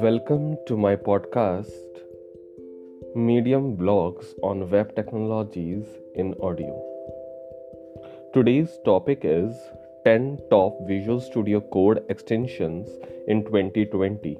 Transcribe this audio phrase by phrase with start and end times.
[0.00, 1.72] Welcome to my podcast,
[3.16, 5.84] Medium Blogs on Web Technologies
[6.14, 6.80] in Audio.
[8.32, 9.52] Today's topic is
[10.04, 12.88] 10 Top Visual Studio Code Extensions
[13.26, 14.38] in 2020,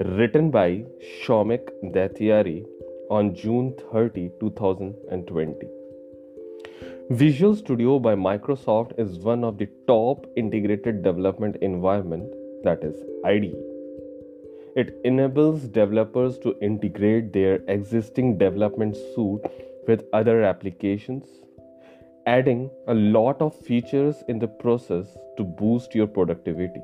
[0.00, 0.86] written by
[1.22, 2.64] Shaumik Daityari
[3.10, 5.85] on June 30, 2020.
[7.10, 12.28] Visual Studio by Microsoft is one of the top integrated development environment
[12.64, 13.54] that is IDE.
[14.74, 19.40] It enables developers to integrate their existing development suite
[19.86, 21.28] with other applications,
[22.26, 26.82] adding a lot of features in the process to boost your productivity.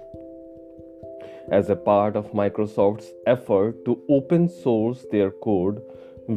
[1.51, 5.83] As a part of Microsoft's effort to open source their code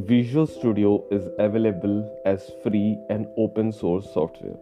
[0.03, 4.57] Visual Studio is available as free and open source software.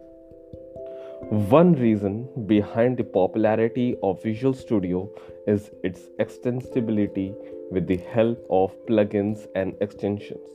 [1.50, 5.10] One reason behind the popularity of Visual Studio
[5.48, 7.34] is its extensibility
[7.72, 10.46] with the help of plugins and extensions.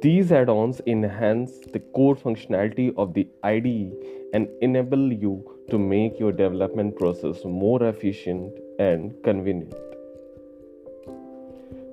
[0.00, 3.92] These add ons enhance the core functionality of the IDE
[4.32, 9.74] and enable you to make your development process more efficient and convenient.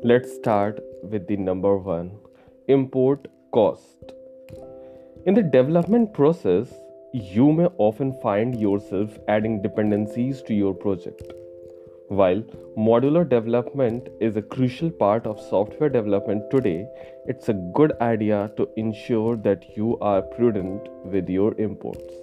[0.04, 2.12] Let's start with the number one
[2.68, 4.14] import cost.
[5.26, 6.74] In the development process,
[7.14, 11.34] you may often find yourself adding dependencies to your project.
[12.08, 12.42] While
[12.78, 16.88] modular development is a crucial part of software development today,
[17.26, 22.14] it's a good idea to ensure that you are prudent with your imports.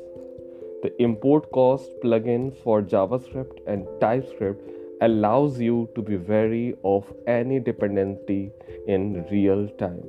[0.83, 7.59] The import cost plugin for JavaScript and TypeScript allows you to be wary of any
[7.59, 8.53] dependency
[8.87, 10.03] in real time.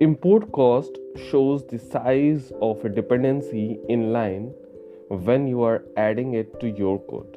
[0.00, 0.98] Import cost
[1.30, 4.52] shows the size of a dependency in line
[5.08, 7.36] when you are adding it to your code.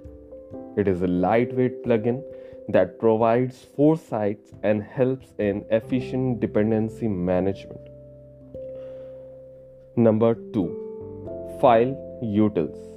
[0.77, 2.23] It is a lightweight plugin
[2.69, 7.81] that provides foresight and helps in efficient dependency management.
[9.95, 12.92] Number 2 File Utils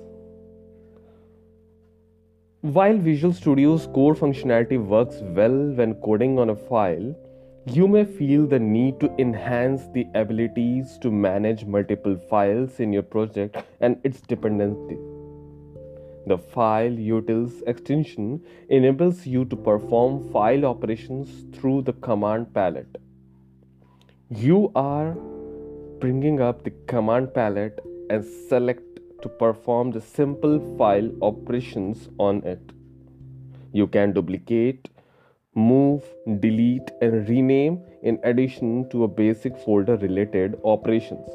[2.72, 7.14] while Visual Studio's core functionality works well when coding on a file,
[7.66, 13.02] you may feel the need to enhance the abilities to manage multiple files in your
[13.02, 14.96] project and its dependency.
[16.26, 22.96] The File Utils extension enables you to perform file operations through the command palette.
[24.28, 25.12] You are
[26.00, 27.78] bringing up the command palette
[28.10, 32.60] and select to perform the simple file operations on it.
[33.72, 34.88] You can duplicate,
[35.54, 36.02] move,
[36.40, 41.28] delete, and rename in addition to a basic folder related operations.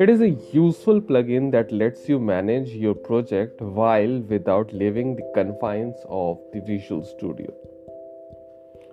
[0.00, 5.30] It is a useful plugin that lets you manage your project while without leaving the
[5.34, 7.52] confines of the Visual Studio.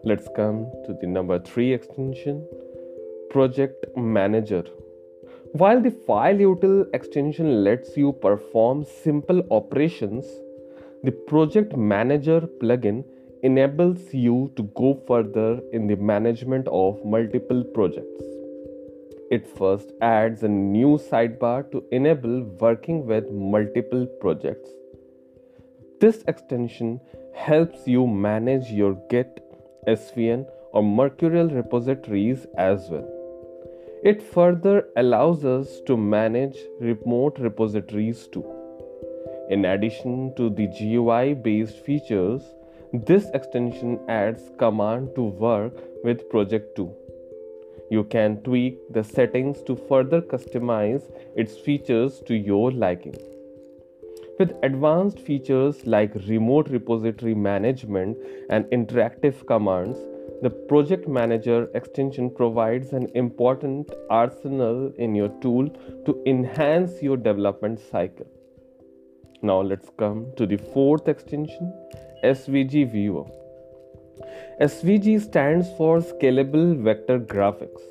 [0.04, 2.48] Let's come to the number 3 extension
[3.32, 4.64] Project Manager.
[5.54, 10.28] While the file util extension lets you perform simple operations,
[11.04, 13.04] the project manager plugin
[13.42, 18.24] enables you to go further in the management of multiple projects.
[19.32, 24.70] It first adds a new sidebar to enable working with multiple projects.
[26.00, 27.02] This extension
[27.34, 29.44] helps you manage your Git,
[29.88, 33.19] SVN, or Mercurial repositories as well.
[34.02, 38.46] It further allows us to manage remote repositories too.
[39.50, 42.42] In addition to the GUI based features,
[42.94, 45.74] this extension adds command to work
[46.06, 46.90] with Project 2.
[47.92, 53.18] You can tweak the settings to further customize its features to your liking.
[54.40, 58.18] With advanced features like remote repository management
[58.50, 60.00] and interactive commands,
[60.42, 65.70] the Project Manager extension provides an important arsenal in your tool
[66.06, 68.26] to enhance your development cycle.
[69.42, 71.74] Now let's come to the fourth extension,
[72.24, 73.26] SVG Viewer.
[74.62, 77.82] SVG stands for Scalable Vector Graphics,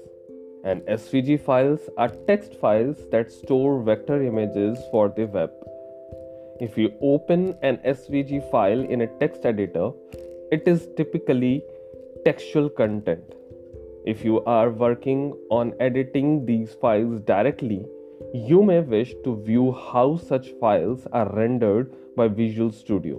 [0.64, 5.50] and SVG files are text files that store vector images for the web.
[6.60, 9.90] If you open an SVG file in a text editor,
[10.50, 11.62] it is typically
[12.24, 13.34] textual content.
[14.04, 17.84] If you are working on editing these files directly,
[18.34, 23.18] you may wish to view how such files are rendered by Visual Studio.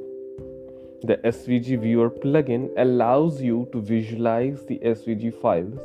[1.04, 5.80] The SVG Viewer plugin allows you to visualize the SVG files,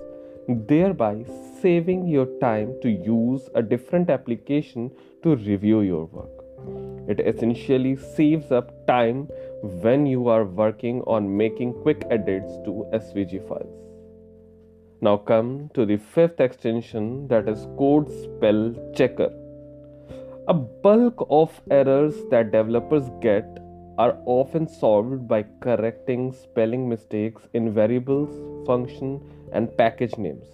[0.49, 1.25] thereby
[1.62, 4.90] saving your time to use a different application
[5.22, 6.44] to review your work.
[7.08, 9.28] It essentially saves up time
[9.64, 13.81] when you are working on making quick edits to SVG files.
[15.00, 19.32] Now come to the fifth extension that is code spell checker.
[20.49, 23.58] A bulk of errors that developers get
[23.96, 29.19] are often solved by correcting spelling mistakes in variables, function,
[29.52, 30.44] and package names.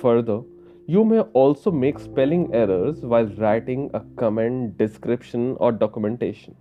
[0.00, 0.42] Further,
[0.86, 6.54] you may also make spelling errors while writing a comment, description, or documentation.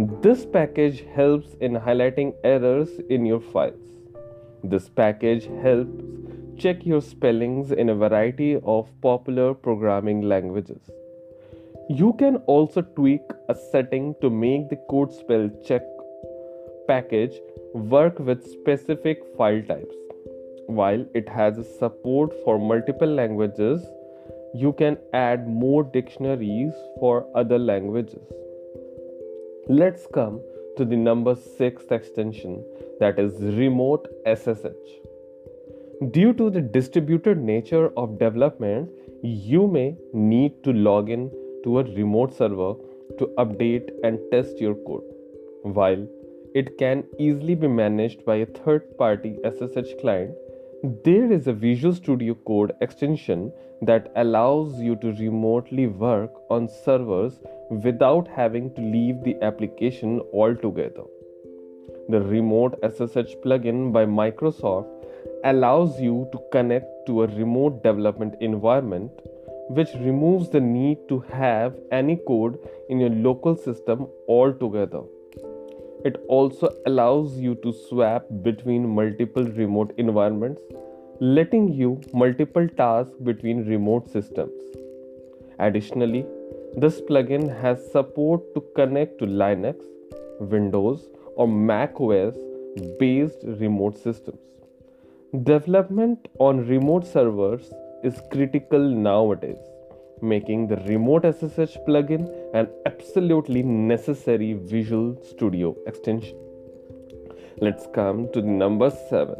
[0.00, 3.96] This package helps in highlighting errors in your files.
[4.62, 5.90] This package helps
[6.56, 10.78] check your spellings in a variety of popular programming languages.
[11.90, 15.82] You can also tweak a setting to make the code spell check
[16.86, 17.40] package
[17.74, 19.96] work with specific file types.
[20.68, 23.84] While it has support for multiple languages,
[24.54, 28.22] you can add more dictionaries for other languages.
[29.70, 30.40] Let's come
[30.78, 32.64] to the number 6 extension
[33.00, 34.92] that is remote SSH.
[36.10, 38.88] Due to the distributed nature of development,
[39.22, 41.30] you may need to log in
[41.64, 42.76] to a remote server
[43.18, 45.04] to update and test your code.
[45.64, 46.08] While
[46.54, 50.34] it can easily be managed by a third party SSH client,
[50.82, 53.52] there is a Visual Studio Code extension
[53.82, 57.40] that allows you to remotely work on servers
[57.70, 61.02] without having to leave the application altogether.
[62.08, 64.86] The Remote SSH plugin by Microsoft
[65.42, 69.10] allows you to connect to a remote development environment
[69.70, 72.56] which removes the need to have any code
[72.88, 75.02] in your local system altogether.
[76.04, 80.60] It also allows you to swap between multiple remote environments,
[81.20, 84.52] letting you multiple tasks between remote systems.
[85.58, 86.24] Additionally,
[86.76, 89.84] this plugin has support to connect to Linux,
[90.40, 92.36] Windows, or Mac OS
[93.00, 94.38] based remote systems.
[95.42, 97.72] Development on remote servers
[98.04, 99.58] is critical nowadays,
[100.22, 106.36] making the remote SSH plugin an absolutely necessary Visual Studio extension.
[107.60, 109.34] Let's come to number 7.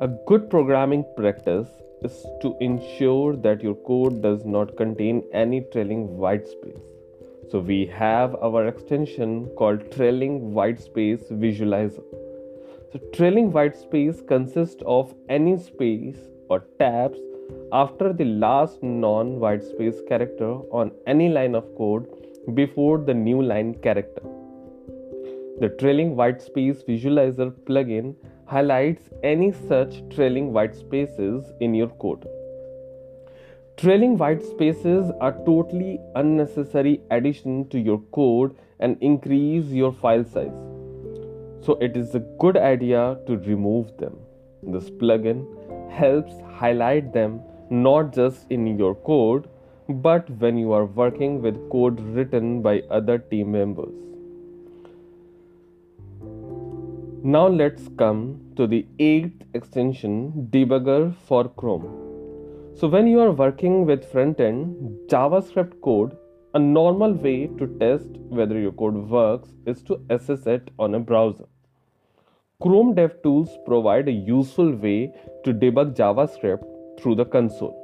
[0.00, 1.68] A good programming practice
[2.02, 6.80] is to ensure that your code does not contain any trailing white space.
[7.50, 12.04] So we have our extension called trailing white space visualizer.
[12.92, 16.18] So trailing white space consists of any space
[16.48, 17.18] or tabs
[17.72, 22.06] after the last non white space character on any line of code
[22.54, 24.22] before the new line character.
[25.60, 28.14] The trailing white space visualizer plugin
[28.46, 32.26] highlights any such trailing white spaces in your code.
[33.76, 40.62] Trailing white spaces are totally unnecessary addition to your code and increase your file size.
[41.60, 44.16] So it is a good idea to remove them.
[44.62, 45.44] This plugin
[45.90, 49.48] helps highlight them not just in your code
[49.88, 53.94] but when you are working with code written by other team members.
[57.22, 61.86] Now let's come to the eighth extension debugger for Chrome.
[62.76, 66.16] So when you are working with front end JavaScript code,
[66.54, 71.00] a normal way to test whether your code works is to assess it on a
[71.00, 71.46] browser.
[72.62, 75.12] Chrome DevTools provide a useful way
[75.44, 76.64] to debug JavaScript
[76.98, 77.74] through the console.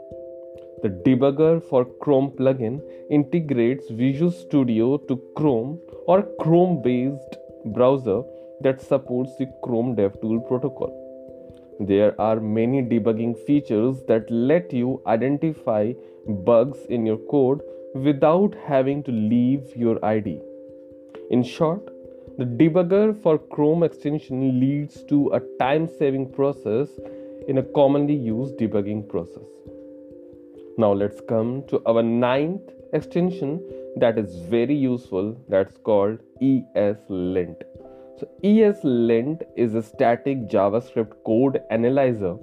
[0.83, 7.37] The debugger for Chrome plugin integrates Visual Studio to Chrome or Chrome based
[7.67, 8.23] browser
[8.63, 10.91] that supports the Chrome DevTool protocol.
[11.79, 15.93] There are many debugging features that let you identify
[16.47, 17.61] bugs in your code
[17.95, 20.41] without having to leave your IDE.
[21.31, 21.92] In short,
[22.43, 26.89] the debugger for Chrome extension leads to a time saving process
[27.47, 29.47] in a commonly used debugging process.
[30.77, 33.61] Now let's come to our ninth extension
[33.97, 37.63] that is very useful that's called ESLint.
[38.19, 42.37] So ESLint is a static JavaScript code analyzer.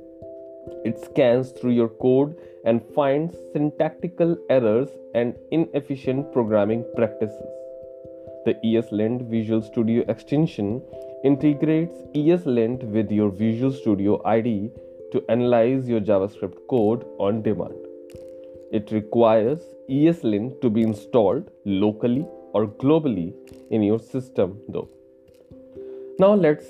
[0.85, 7.58] It scans through your code and finds syntactical errors and inefficient programming practices.
[8.45, 10.81] The ESLint Visual Studio extension
[11.25, 14.71] integrates ESLint with your Visual Studio IDE
[15.11, 17.75] to analyze your JavaScript code on demand.
[18.71, 23.33] It requires ESLint to be installed locally or globally
[23.71, 24.89] in your system, though.
[26.17, 26.67] Now, let's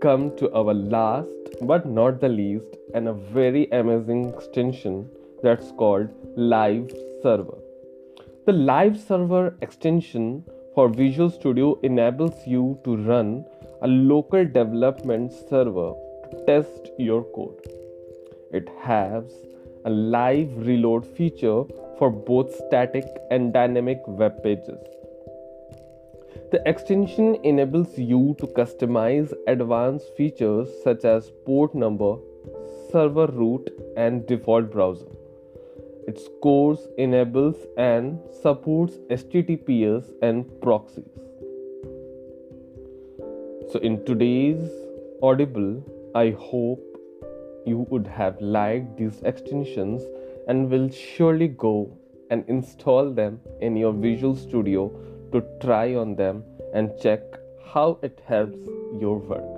[0.00, 1.28] come to our last
[1.62, 5.08] but not the least and a very amazing extension
[5.42, 6.90] that's called Live
[7.22, 7.58] Server.
[8.46, 10.44] The live server extension
[10.76, 13.46] for Visual Studio enables you to run
[13.80, 15.94] a local development server
[16.30, 17.62] to test your code.
[18.52, 19.24] It has
[19.86, 21.62] a live reload feature
[21.98, 24.78] for both static and dynamic web pages.
[26.52, 32.16] The extension enables you to customize advanced features such as port number,
[32.92, 35.08] server root, and default browser.
[36.16, 41.04] Its enables and supports HTTPS and proxies.
[43.70, 44.70] So, in today's
[45.22, 46.80] Audible, I hope
[47.66, 50.02] you would have liked these extensions
[50.48, 51.94] and will surely go
[52.30, 54.88] and install them in your Visual Studio
[55.32, 57.20] to try on them and check
[57.74, 58.58] how it helps
[58.98, 59.52] your work.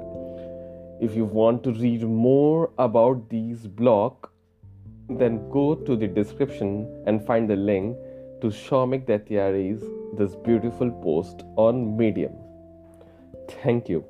[1.00, 4.30] If you want to read more about these blogs,
[5.08, 7.96] then go to the description and find the link
[8.40, 9.82] to Shaumik Daityari's
[10.16, 12.32] this beautiful post on Medium.
[13.62, 14.04] Thank you.